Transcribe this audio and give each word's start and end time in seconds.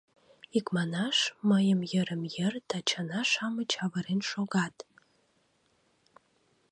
Икманаш, 0.57 1.17
мыйым 1.49 1.81
йырым-йыр 1.91 2.53
Тачана-шамыч 2.69 3.71
авырен 3.83 4.21
шогат! 4.31 4.75